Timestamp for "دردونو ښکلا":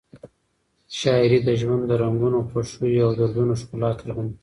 3.19-3.89